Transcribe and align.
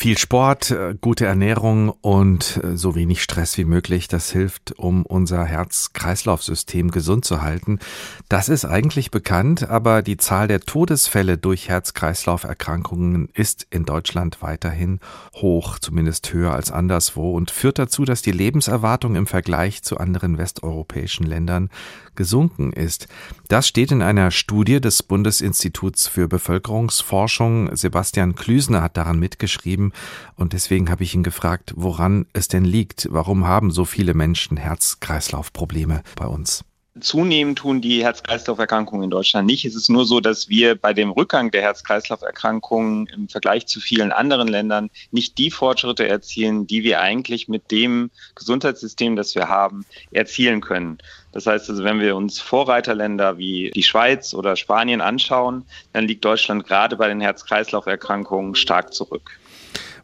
Viel 0.00 0.16
Sport, 0.16 0.70
äh, 0.70 0.94
gute 1.00 1.26
Ernährung 1.26 1.88
und 1.88 2.60
äh, 2.62 2.76
so 2.76 2.94
wenig 2.94 3.20
Stress 3.20 3.58
wie 3.58 3.64
möglich, 3.64 4.06
das 4.06 4.30
hilft, 4.30 4.78
um 4.78 5.04
unser 5.04 5.44
Herz-Kreislauf-System 5.44 6.92
gesund 6.92 7.24
zu 7.24 7.42
halten. 7.42 7.80
Das 8.28 8.48
ist 8.48 8.64
eigentlich 8.64 9.10
bekannt, 9.10 9.68
aber 9.68 10.02
die 10.02 10.16
Zahl 10.16 10.46
der 10.46 10.60
Todesfälle 10.60 11.36
durch 11.36 11.68
Herz-Kreislauf-Erkrankungen 11.68 13.28
ist 13.34 13.66
in 13.70 13.86
Deutschland 13.86 14.40
weiterhin 14.40 15.00
hoch, 15.34 15.80
zumindest 15.80 16.32
höher 16.32 16.52
als 16.52 16.70
anderswo 16.70 17.32
und 17.32 17.50
führt 17.50 17.80
dazu, 17.80 18.04
dass 18.04 18.22
die 18.22 18.30
Lebenserwartung 18.30 19.16
im 19.16 19.26
Vergleich 19.26 19.82
zu 19.82 19.98
anderen 19.98 20.38
westeuropäischen 20.38 21.26
Ländern 21.26 21.70
gesunken 22.14 22.72
ist. 22.72 23.08
Das 23.48 23.66
steht 23.66 23.90
in 23.90 24.02
einer 24.02 24.30
Studie 24.30 24.80
des 24.80 25.02
Bundesinstituts 25.02 26.06
für 26.06 26.28
Bevölkerungsforschung. 26.28 27.74
Sebastian 27.74 28.36
Klüsner 28.36 28.82
hat 28.82 28.96
daran 28.96 29.18
mitgeschrieben 29.18 29.87
und 30.36 30.52
deswegen 30.52 30.90
habe 30.90 31.02
ich 31.02 31.14
ihn 31.14 31.22
gefragt, 31.22 31.72
woran 31.76 32.26
es 32.32 32.48
denn 32.48 32.64
liegt. 32.64 33.08
Warum 33.10 33.46
haben 33.46 33.70
so 33.70 33.84
viele 33.84 34.14
Menschen 34.14 34.56
Herz-Kreislauf-Probleme 34.56 36.02
bei 36.16 36.26
uns? 36.26 36.64
Zunehmend 37.00 37.58
tun 37.58 37.80
die 37.80 38.02
Herz-Kreislauf-Erkrankungen 38.02 39.04
in 39.04 39.10
Deutschland 39.10 39.46
nicht. 39.46 39.64
Es 39.64 39.74
ist 39.74 39.88
nur 39.88 40.04
so, 40.04 40.20
dass 40.20 40.48
wir 40.48 40.74
bei 40.74 40.92
dem 40.92 41.10
Rückgang 41.10 41.50
der 41.50 41.62
Herz-Kreislauf-Erkrankungen 41.62 43.06
im 43.14 43.28
Vergleich 43.28 43.66
zu 43.66 43.80
vielen 43.80 44.12
anderen 44.12 44.48
Ländern 44.48 44.90
nicht 45.10 45.38
die 45.38 45.50
Fortschritte 45.50 46.08
erzielen, 46.08 46.66
die 46.66 46.82
wir 46.82 47.00
eigentlich 47.00 47.48
mit 47.48 47.70
dem 47.70 48.10
Gesundheitssystem, 48.34 49.16
das 49.16 49.34
wir 49.34 49.48
haben, 49.48 49.84
erzielen 50.10 50.60
können. 50.60 50.98
Das 51.32 51.46
heißt 51.46 51.68
also, 51.70 51.84
wenn 51.84 52.00
wir 52.00 52.16
uns 52.16 52.40
Vorreiterländer 52.40 53.38
wie 53.38 53.70
die 53.70 53.82
Schweiz 53.82 54.34
oder 54.34 54.56
Spanien 54.56 55.00
anschauen, 55.00 55.64
dann 55.92 56.06
liegt 56.06 56.24
Deutschland 56.24 56.66
gerade 56.66 56.96
bei 56.96 57.08
den 57.08 57.20
Herz-Kreislauf-Erkrankungen 57.20 58.54
stark 58.54 58.92
zurück. 58.92 59.38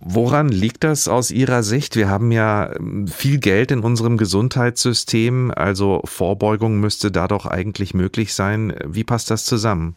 Woran 0.06 0.50
liegt 0.50 0.84
das 0.84 1.08
aus 1.08 1.30
Ihrer 1.30 1.62
Sicht? 1.62 1.96
Wir 1.96 2.10
haben 2.10 2.30
ja 2.30 2.70
ähm, 2.76 3.06
viel 3.08 3.38
Geld 3.38 3.70
in 3.70 3.80
unserem 3.80 4.18
Gesundheitssystem, 4.18 5.50
also 5.50 6.02
Vorbeugung 6.04 6.78
müsste 6.78 7.10
da 7.10 7.26
doch 7.26 7.46
eigentlich 7.46 7.94
möglich 7.94 8.34
sein. 8.34 8.74
Wie 8.86 9.02
passt 9.02 9.30
das 9.30 9.46
zusammen? 9.46 9.96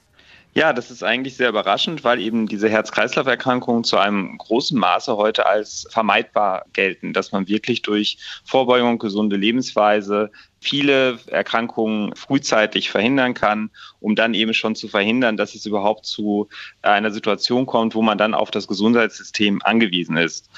Ja, 0.57 0.73
das 0.73 0.89
ist 0.89 1.03
eigentlich 1.03 1.37
sehr 1.37 1.49
überraschend, 1.49 2.03
weil 2.03 2.19
eben 2.19 2.47
diese 2.47 2.67
Herz-Kreislauf-Erkrankungen 2.67 3.83
zu 3.83 3.97
einem 3.97 4.39
großen 4.39 4.75
Maße 4.75 5.15
heute 5.15 5.45
als 5.45 5.85
vermeidbar 5.91 6.65
gelten, 6.73 7.13
dass 7.13 7.31
man 7.31 7.47
wirklich 7.47 7.83
durch 7.83 8.17
Vorbeugung, 8.43 8.97
gesunde 8.97 9.35
Lebensweise 9.35 10.31
viele 10.59 11.19
Erkrankungen 11.27 12.15
frühzeitig 12.15 12.89
verhindern 12.89 13.35
kann, 13.35 13.69
um 13.99 14.15
dann 14.15 14.33
eben 14.33 14.55
schon 14.55 14.75
zu 14.75 14.87
verhindern, 14.87 15.37
dass 15.37 15.53
es 15.53 15.67
überhaupt 15.67 16.07
zu 16.07 16.49
einer 16.81 17.11
Situation 17.11 17.67
kommt, 17.67 17.93
wo 17.93 18.01
man 18.01 18.17
dann 18.17 18.33
auf 18.33 18.49
das 18.49 18.67
Gesundheitssystem 18.67 19.61
angewiesen 19.63 20.17
ist. 20.17 20.49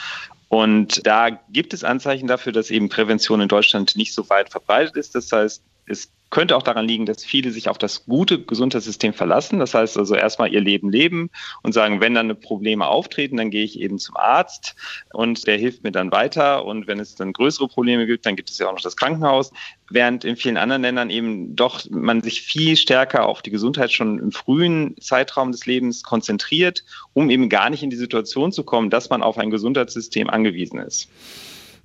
Und 0.47 1.05
da 1.05 1.29
gibt 1.29 1.73
es 1.73 1.83
Anzeichen 1.83 2.27
dafür, 2.27 2.53
dass 2.53 2.71
eben 2.71 2.87
Prävention 2.87 3.41
in 3.41 3.49
Deutschland 3.49 3.97
nicht 3.97 4.13
so 4.13 4.29
weit 4.29 4.49
verbreitet 4.49 4.95
ist. 4.95 5.13
Das 5.13 5.29
heißt, 5.29 5.61
es 5.89 6.11
könnte 6.29 6.55
auch 6.55 6.63
daran 6.63 6.87
liegen, 6.87 7.07
dass 7.07 7.25
viele 7.25 7.51
sich 7.51 7.69
auf 7.69 7.77
das 7.77 8.05
gute 8.05 8.39
Gesundheitssystem 8.43 9.13
verlassen. 9.13 9.59
Das 9.59 9.73
heißt 9.73 9.97
also 9.97 10.13
erstmal 10.15 10.53
ihr 10.53 10.61
Leben 10.61 10.91
leben 10.91 11.31
und 11.63 11.73
sagen, 11.73 12.01
wenn 12.01 12.13
dann 12.13 12.39
Probleme 12.39 12.87
auftreten, 12.87 13.37
dann 13.37 13.49
gehe 13.49 13.63
ich 13.63 13.79
eben 13.79 13.97
zum 13.97 14.15
Arzt 14.15 14.75
und 15.11 15.47
der 15.47 15.57
hilft 15.57 15.83
mir 15.83 15.91
dann 15.91 16.11
weiter. 16.11 16.65
Und 16.65 16.85
wenn 16.85 16.99
es 16.99 17.15
dann 17.15 17.33
größere 17.33 17.67
Probleme 17.67 18.05
gibt, 18.05 18.25
dann 18.25 18.35
gibt 18.35 18.51
es 18.51 18.59
ja 18.59 18.67
auch 18.67 18.73
noch 18.73 18.81
das 18.81 18.95
Krankenhaus. 18.95 19.51
Während 19.89 20.23
in 20.23 20.35
vielen 20.35 20.57
anderen 20.57 20.83
Ländern 20.83 21.09
eben 21.09 21.55
doch 21.55 21.89
man 21.89 22.21
sich 22.21 22.43
viel 22.43 22.77
stärker 22.77 23.25
auf 23.25 23.41
die 23.41 23.49
Gesundheit 23.49 23.91
schon 23.91 24.19
im 24.19 24.31
frühen 24.31 24.95
Zeitraum 25.01 25.51
des 25.51 25.65
Lebens 25.65 26.03
konzentriert, 26.03 26.83
um 27.13 27.31
eben 27.31 27.49
gar 27.49 27.71
nicht 27.71 27.81
in 27.81 27.89
die 27.89 27.95
Situation 27.95 28.51
zu 28.51 28.63
kommen, 28.63 28.91
dass 28.91 29.09
man 29.09 29.23
auf 29.23 29.39
ein 29.39 29.49
Gesundheitssystem 29.49 30.29
angewiesen 30.29 30.79
ist. 30.79 31.09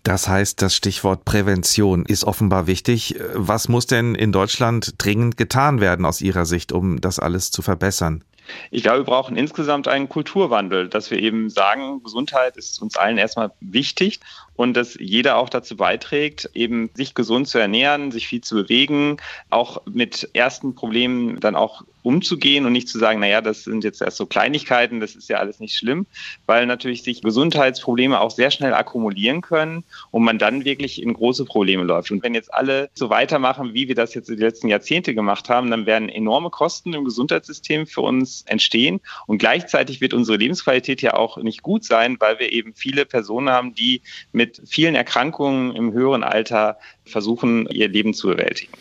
Das 0.05 0.28
heißt, 0.28 0.60
das 0.60 0.77
Stichwort 0.77 1.24
Prävention 1.24 2.05
ist 2.05 2.24
offenbar 2.24 2.66
wichtig. 2.66 3.16
Was 3.33 3.69
muss 3.69 3.86
denn 3.86 4.14
in 4.14 4.33
Deutschland 4.33 4.94
dringend 4.98 5.39
getan 5.39 5.80
werden 5.80 6.05
aus 6.05 6.20
Ihrer 6.20 6.45
Sicht, 6.45 6.73
um 6.73 7.01
das 7.01 7.18
alles 7.18 7.51
zu 7.51 7.62
verbessern? 7.62 8.23
Ich 8.70 8.83
glaube, 8.83 8.98
wir 8.98 9.05
brauchen 9.05 9.34
insgesamt 9.34 9.89
einen 9.89 10.11
Kulturwandel, 10.11 10.90
dass 10.90 11.11
wir 11.11 11.18
eben 11.18 11.48
sagen, 11.48 12.02
Gesundheit 12.02 12.58
ist 12.58 12.83
uns 12.83 12.98
allen 12.98 13.17
erstmal 13.17 13.52
wichtig 13.61 14.20
und 14.56 14.74
dass 14.74 14.96
jeder 14.98 15.36
auch 15.36 15.48
dazu 15.48 15.76
beiträgt, 15.76 16.50
eben 16.54 16.90
sich 16.94 17.14
gesund 17.14 17.48
zu 17.48 17.58
ernähren, 17.58 18.12
sich 18.12 18.26
viel 18.28 18.40
zu 18.40 18.54
bewegen, 18.54 19.18
auch 19.50 19.82
mit 19.86 20.30
ersten 20.32 20.74
Problemen 20.74 21.40
dann 21.40 21.56
auch 21.56 21.84
umzugehen 22.04 22.66
und 22.66 22.72
nicht 22.72 22.88
zu 22.88 22.98
sagen, 22.98 23.20
naja, 23.20 23.40
das 23.40 23.64
sind 23.64 23.82
jetzt 23.82 24.02
erst 24.02 24.18
so 24.18 24.26
Kleinigkeiten, 24.26 25.00
das 25.00 25.16
ist 25.16 25.30
ja 25.30 25.38
alles 25.38 25.58
nicht 25.58 25.74
schlimm, 25.74 26.06
weil 26.44 26.66
natürlich 26.66 27.02
sich 27.02 27.22
Gesundheitsprobleme 27.22 28.20
auch 28.20 28.30
sehr 28.30 28.50
schnell 28.50 28.74
akkumulieren 28.74 29.40
können 29.40 29.84
und 30.10 30.22
man 30.22 30.38
dann 30.38 30.66
wirklich 30.66 31.02
in 31.02 31.14
große 31.14 31.46
Probleme 31.46 31.82
läuft. 31.82 32.10
Und 32.10 32.22
wenn 32.22 32.34
jetzt 32.34 32.52
alle 32.52 32.90
so 32.92 33.08
weitermachen, 33.08 33.72
wie 33.72 33.88
wir 33.88 33.94
das 33.94 34.12
jetzt 34.12 34.28
die 34.28 34.34
letzten 34.34 34.68
Jahrzehnte 34.68 35.14
gemacht 35.14 35.48
haben, 35.48 35.70
dann 35.70 35.86
werden 35.86 36.10
enorme 36.10 36.50
Kosten 36.50 36.92
im 36.92 37.06
Gesundheitssystem 37.06 37.86
für 37.86 38.02
uns 38.02 38.42
entstehen 38.42 39.00
und 39.26 39.38
gleichzeitig 39.38 40.02
wird 40.02 40.12
unsere 40.12 40.36
Lebensqualität 40.36 41.00
ja 41.00 41.14
auch 41.14 41.38
nicht 41.38 41.62
gut 41.62 41.84
sein, 41.84 42.16
weil 42.20 42.38
wir 42.38 42.52
eben 42.52 42.74
viele 42.74 43.06
Personen 43.06 43.48
haben, 43.48 43.74
die 43.74 44.02
mit 44.30 44.43
vielen 44.64 44.94
Erkrankungen 44.94 45.74
im 45.74 45.92
höheren 45.92 46.24
Alter 46.24 46.78
versuchen, 47.05 47.66
ihr 47.70 47.88
Leben 47.88 48.14
zu 48.14 48.28
bewältigen. 48.28 48.72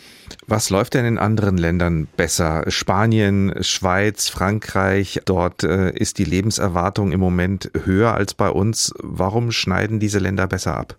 Was 0.48 0.70
läuft 0.70 0.94
denn 0.94 1.06
in 1.06 1.18
anderen 1.18 1.58
Ländern 1.58 2.08
besser? 2.18 2.64
Spanien, 2.68 3.54
Schweiz, 3.62 4.30
Frankreich, 4.30 5.22
dort 5.26 5.64
äh, 5.64 5.92
ist 5.92 6.18
die 6.18 6.26
Lebenserwartung 6.26 7.12
im 7.12 7.20
Moment 7.20 7.72
höher 7.84 8.14
als 8.14 8.34
bei 8.34 8.50
uns. 8.50 8.94
Warum 9.00 9.52
schneiden 9.52 10.00
diese 10.00 10.20
Länder 10.20 10.48
besser 10.48 10.78
ab? 10.78 10.98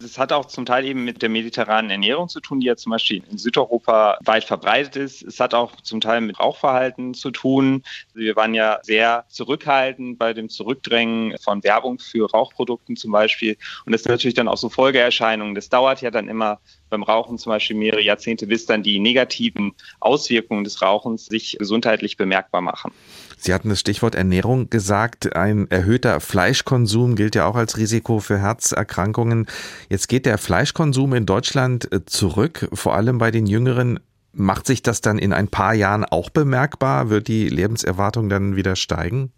Das 0.00 0.16
hat 0.16 0.32
auch 0.32 0.46
zum 0.46 0.64
Teil 0.64 0.86
eben 0.86 1.04
mit 1.04 1.20
der 1.20 1.28
mediterranen 1.28 1.90
Ernährung 1.90 2.30
zu 2.30 2.40
tun, 2.40 2.60
die 2.60 2.66
ja 2.66 2.76
zum 2.76 2.90
Beispiel 2.90 3.22
in 3.30 3.36
Südeuropa 3.36 4.18
weit 4.24 4.44
verbreitet 4.44 4.96
ist. 4.96 5.22
Es 5.22 5.38
hat 5.40 5.52
auch 5.52 5.76
zum 5.82 6.00
Teil 6.00 6.22
mit 6.22 6.40
Rauchverhalten 6.40 7.12
zu 7.12 7.30
tun. 7.30 7.82
Wir 8.14 8.34
waren 8.34 8.54
ja 8.54 8.78
sehr 8.82 9.26
zurückhaltend 9.28 10.18
bei 10.18 10.32
dem 10.32 10.48
Zurückdrängen 10.48 11.36
von 11.38 11.62
Werbung 11.64 11.98
für 11.98 12.30
Rauchprodukten 12.30 12.96
zum 12.96 13.12
Beispiel. 13.12 13.58
Und 13.84 13.92
das 13.92 14.02
sind 14.02 14.10
natürlich 14.10 14.34
dann 14.34 14.48
auch 14.48 14.56
so 14.56 14.70
Folgeerscheinungen. 14.70 15.54
Das 15.54 15.68
dauert 15.68 16.00
ja 16.00 16.10
dann 16.10 16.28
immer 16.28 16.60
beim 16.90 17.02
Rauchen 17.02 17.38
zum 17.38 17.50
Beispiel 17.50 17.76
mehrere 17.76 18.02
Jahrzehnte, 18.02 18.46
bis 18.46 18.66
dann 18.66 18.82
die 18.82 18.98
negativen 18.98 19.72
Auswirkungen 20.00 20.64
des 20.64 20.82
Rauchens 20.82 21.26
sich 21.26 21.56
gesundheitlich 21.58 22.16
bemerkbar 22.16 22.60
machen. 22.60 22.92
Sie 23.38 23.54
hatten 23.54 23.70
das 23.70 23.80
Stichwort 23.80 24.14
Ernährung 24.14 24.68
gesagt. 24.68 25.34
Ein 25.34 25.70
erhöhter 25.70 26.20
Fleischkonsum 26.20 27.16
gilt 27.16 27.34
ja 27.34 27.46
auch 27.46 27.56
als 27.56 27.78
Risiko 27.78 28.18
für 28.20 28.38
Herzerkrankungen. 28.38 29.46
Jetzt 29.88 30.08
geht 30.08 30.26
der 30.26 30.36
Fleischkonsum 30.36 31.14
in 31.14 31.24
Deutschland 31.24 31.90
äh, 31.90 32.04
zurück, 32.04 32.68
vor 32.74 32.94
allem 32.94 33.16
bei 33.18 33.30
den 33.30 33.46
Jüngeren. 33.46 34.00
Macht 34.32 34.66
sich 34.66 34.82
das 34.82 35.00
dann 35.00 35.18
in 35.18 35.32
ein 35.32 35.48
paar 35.48 35.74
Jahren 35.74 36.04
auch 36.04 36.30
bemerkbar? 36.30 37.08
Wird 37.08 37.28
die 37.28 37.48
Lebenserwartung 37.48 38.28
dann 38.28 38.56
wieder 38.56 38.76
steigen? 38.76 39.32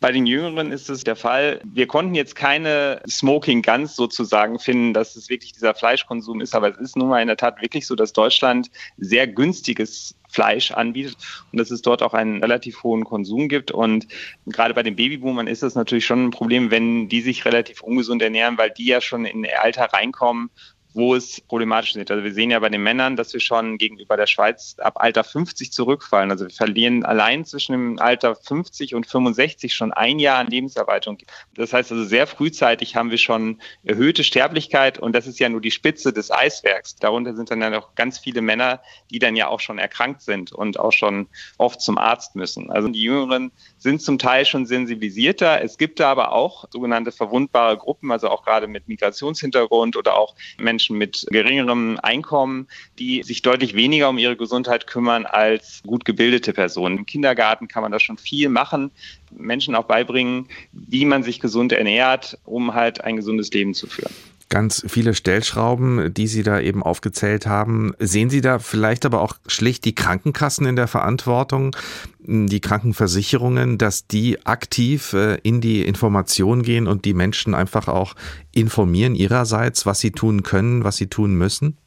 Bei 0.00 0.12
den 0.12 0.26
Jüngeren 0.26 0.70
ist 0.70 0.88
es 0.90 1.02
der 1.02 1.16
Fall. 1.16 1.60
Wir 1.64 1.88
konnten 1.88 2.14
jetzt 2.14 2.36
keine 2.36 3.02
Smoking 3.08 3.62
Guns 3.62 3.96
sozusagen 3.96 4.60
finden, 4.60 4.94
dass 4.94 5.16
es 5.16 5.28
wirklich 5.28 5.52
dieser 5.52 5.74
Fleischkonsum 5.74 6.40
ist, 6.40 6.54
aber 6.54 6.70
es 6.70 6.78
ist 6.78 6.96
nun 6.96 7.08
mal 7.08 7.20
in 7.20 7.26
der 7.26 7.36
Tat 7.36 7.60
wirklich 7.60 7.84
so, 7.84 7.96
dass 7.96 8.12
Deutschland 8.12 8.70
sehr 8.96 9.26
günstiges 9.26 10.14
Fleisch 10.28 10.70
anbietet 10.70 11.16
und 11.50 11.58
dass 11.58 11.72
es 11.72 11.82
dort 11.82 12.02
auch 12.02 12.14
einen 12.14 12.40
relativ 12.40 12.84
hohen 12.84 13.04
Konsum 13.04 13.48
gibt. 13.48 13.72
Und 13.72 14.06
gerade 14.46 14.72
bei 14.72 14.84
den 14.84 14.94
Babyboomern 14.94 15.48
ist 15.48 15.64
das 15.64 15.74
natürlich 15.74 16.06
schon 16.06 16.26
ein 16.26 16.30
Problem, 16.30 16.70
wenn 16.70 17.08
die 17.08 17.20
sich 17.20 17.44
relativ 17.44 17.82
ungesund 17.82 18.22
ernähren, 18.22 18.56
weil 18.56 18.70
die 18.70 18.86
ja 18.86 19.00
schon 19.00 19.24
in 19.24 19.46
Alter 19.60 19.86
reinkommen, 19.86 20.50
wo 20.94 21.14
es 21.14 21.40
problematisch 21.40 21.94
ist. 21.94 22.10
Also 22.10 22.24
wir 22.24 22.32
sehen 22.32 22.50
ja 22.50 22.58
bei 22.58 22.68
den 22.68 22.82
Männern, 22.82 23.16
dass 23.16 23.32
wir 23.32 23.40
schon 23.40 23.78
gegenüber 23.78 24.16
der 24.16 24.26
Schweiz 24.26 24.76
ab 24.78 24.94
Alter 24.96 25.24
50 25.24 25.72
zurückfallen. 25.72 26.30
Also 26.30 26.46
wir 26.46 26.54
verlieren 26.54 27.04
allein 27.04 27.44
zwischen 27.44 27.72
dem 27.72 27.98
Alter 27.98 28.34
50 28.34 28.94
und 28.94 29.06
65 29.06 29.74
schon 29.74 29.92
ein 29.92 30.18
Jahr 30.18 30.38
an 30.38 30.48
Lebenserwartung. 30.48 31.18
Das 31.54 31.72
heißt 31.72 31.92
also 31.92 32.04
sehr 32.04 32.26
frühzeitig 32.26 32.96
haben 32.96 33.10
wir 33.10 33.18
schon 33.18 33.60
erhöhte 33.84 34.24
Sterblichkeit 34.24 34.98
und 34.98 35.14
das 35.14 35.26
ist 35.26 35.38
ja 35.38 35.48
nur 35.48 35.60
die 35.60 35.70
Spitze 35.70 36.12
des 36.12 36.30
Eisbergs. 36.30 36.96
Darunter 36.96 37.34
sind 37.34 37.50
dann 37.50 37.60
ja 37.60 37.70
noch 37.70 37.94
ganz 37.94 38.18
viele 38.18 38.40
Männer, 38.40 38.80
die 39.10 39.18
dann 39.18 39.36
ja 39.36 39.48
auch 39.48 39.60
schon 39.60 39.78
erkrankt 39.78 40.22
sind 40.22 40.52
und 40.52 40.78
auch 40.80 40.92
schon 40.92 41.28
oft 41.58 41.80
zum 41.80 41.98
Arzt 41.98 42.34
müssen. 42.34 42.70
Also 42.70 42.88
die 42.88 43.02
Jüngeren 43.02 43.52
sind 43.76 44.02
zum 44.02 44.18
Teil 44.18 44.44
schon 44.44 44.66
sensibilisierter. 44.66 45.62
Es 45.62 45.78
gibt 45.78 46.00
da 46.00 46.10
aber 46.10 46.32
auch 46.32 46.64
sogenannte 46.70 47.12
verwundbare 47.12 47.76
Gruppen, 47.76 48.10
also 48.10 48.28
auch 48.28 48.44
gerade 48.44 48.66
mit 48.66 48.88
Migrationshintergrund 48.88 49.96
oder 49.96 50.16
auch 50.16 50.34
Menschen, 50.58 50.87
Menschen 50.88 50.98
mit 50.98 51.26
geringerem 51.30 51.98
Einkommen, 52.02 52.66
die 52.98 53.22
sich 53.22 53.42
deutlich 53.42 53.74
weniger 53.74 54.08
um 54.08 54.18
ihre 54.18 54.36
Gesundheit 54.36 54.86
kümmern 54.86 55.26
als 55.26 55.82
gut 55.86 56.04
gebildete 56.04 56.52
Personen. 56.52 56.98
Im 56.98 57.06
Kindergarten 57.06 57.68
kann 57.68 57.82
man 57.82 57.92
da 57.92 58.00
schon 58.00 58.18
viel 58.18 58.48
machen, 58.48 58.90
Menschen 59.30 59.74
auch 59.74 59.84
beibringen, 59.84 60.48
wie 60.72 61.04
man 61.04 61.22
sich 61.22 61.40
gesund 61.40 61.72
ernährt, 61.72 62.38
um 62.44 62.74
halt 62.74 63.02
ein 63.04 63.16
gesundes 63.16 63.50
Leben 63.52 63.74
zu 63.74 63.86
führen. 63.86 64.14
Ganz 64.48 64.84
viele 64.86 65.14
Stellschrauben, 65.14 66.12
die 66.12 66.26
Sie 66.26 66.42
da 66.42 66.60
eben 66.60 66.82
aufgezählt 66.82 67.46
haben. 67.46 67.92
Sehen 67.98 68.30
Sie 68.30 68.40
da 68.40 68.58
vielleicht 68.58 69.04
aber 69.04 69.20
auch 69.20 69.36
schlicht 69.46 69.84
die 69.84 69.94
Krankenkassen 69.94 70.66
in 70.66 70.76
der 70.76 70.88
Verantwortung, 70.88 71.74
die 72.20 72.60
Krankenversicherungen, 72.60 73.78
dass 73.78 74.06
die 74.06 74.44
aktiv 74.46 75.12
äh, 75.14 75.36
in 75.42 75.60
die 75.60 75.82
Information 75.82 76.62
gehen 76.62 76.86
und 76.86 77.04
die 77.04 77.14
Menschen 77.14 77.54
einfach 77.54 77.88
auch 77.88 78.14
informieren 78.52 79.14
ihrerseits, 79.14 79.86
was 79.86 80.00
sie 80.00 80.10
tun 80.10 80.42
können, 80.42 80.84
was 80.84 80.96
sie 80.96 81.06
tun 81.06 81.34
müssen? 81.34 81.78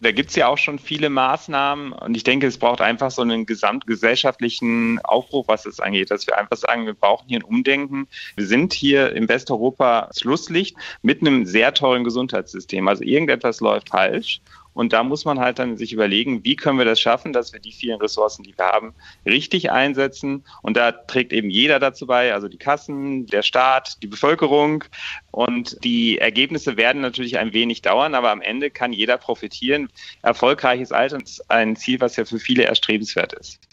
Da 0.00 0.12
gibt 0.12 0.30
es 0.30 0.36
ja 0.36 0.48
auch 0.48 0.58
schon 0.58 0.78
viele 0.78 1.10
Maßnahmen 1.10 1.92
und 1.92 2.16
ich 2.16 2.24
denke, 2.24 2.46
es 2.46 2.58
braucht 2.58 2.80
einfach 2.80 3.10
so 3.10 3.22
einen 3.22 3.46
gesamtgesellschaftlichen 3.46 5.00
Aufbruch, 5.04 5.48
was 5.48 5.66
es 5.66 5.80
angeht, 5.80 6.10
dass 6.10 6.26
wir 6.26 6.36
einfach 6.36 6.56
sagen, 6.56 6.86
wir 6.86 6.94
brauchen 6.94 7.28
hier 7.28 7.38
ein 7.38 7.44
Umdenken. 7.44 8.08
Wir 8.36 8.46
sind 8.46 8.72
hier 8.72 9.12
im 9.14 9.28
Westeuropa 9.28 10.10
Schlusslicht 10.16 10.76
mit 11.02 11.20
einem 11.20 11.46
sehr 11.46 11.72
teuren 11.72 12.04
Gesundheitssystem. 12.04 12.88
Also 12.88 13.04
irgendetwas 13.04 13.60
läuft 13.60 13.90
falsch 13.90 14.40
und 14.74 14.92
da 14.92 15.04
muss 15.04 15.24
man 15.24 15.38
halt 15.38 15.58
dann 15.58 15.76
sich 15.76 15.92
überlegen, 15.92 16.44
wie 16.44 16.56
können 16.56 16.78
wir 16.78 16.84
das 16.84 17.00
schaffen, 17.00 17.32
dass 17.32 17.52
wir 17.52 17.60
die 17.60 17.72
vielen 17.72 18.00
Ressourcen, 18.00 18.42
die 18.42 18.58
wir 18.58 18.66
haben, 18.66 18.92
richtig 19.24 19.70
einsetzen. 19.70 20.44
Und 20.62 20.76
da 20.76 20.92
trägt 20.92 21.32
eben 21.32 21.48
jeder 21.48 21.78
dazu 21.78 22.06
bei, 22.06 22.34
also 22.34 22.48
die 22.48 22.58
Kassen, 22.58 23.26
der 23.26 23.42
Staat, 23.42 24.02
die 24.02 24.08
Bevölkerung. 24.08 24.84
Und 25.30 25.82
die 25.84 26.18
Ergebnisse 26.18 26.76
werden 26.76 27.02
natürlich 27.02 27.38
ein 27.38 27.52
wenig 27.52 27.82
dauern, 27.82 28.14
aber 28.14 28.30
am 28.30 28.42
Ende 28.42 28.70
kann 28.70 28.92
jeder 28.92 29.16
profitieren. 29.16 29.88
Erfolgreiches 30.22 30.90
Alter 30.90 31.22
ist 31.22 31.50
ein 31.50 31.76
Ziel, 31.76 32.00
was 32.00 32.16
ja 32.16 32.24
für 32.24 32.40
viele 32.40 32.64
erstrebenswert 32.64 33.32
ist. 33.32 33.60